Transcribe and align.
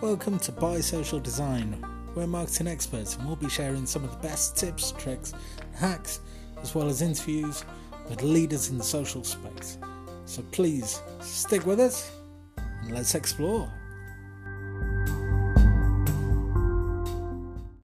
Welcome 0.00 0.38
to 0.40 0.52
Buy 0.52 0.80
Social 0.80 1.18
Design. 1.18 1.84
We're 2.14 2.28
marketing 2.28 2.68
experts 2.68 3.16
and 3.16 3.26
we'll 3.26 3.34
be 3.34 3.48
sharing 3.48 3.84
some 3.84 4.04
of 4.04 4.12
the 4.12 4.28
best 4.28 4.56
tips, 4.56 4.92
tricks, 4.92 5.32
hacks, 5.74 6.20
as 6.62 6.72
well 6.72 6.86
as 6.86 7.02
interviews 7.02 7.64
with 8.08 8.22
leaders 8.22 8.68
in 8.68 8.78
the 8.78 8.84
social 8.84 9.24
space. 9.24 9.76
So 10.24 10.42
please 10.52 11.02
stick 11.20 11.66
with 11.66 11.80
us 11.80 12.12
and 12.54 12.94
let's 12.94 13.16
explore. 13.16 13.68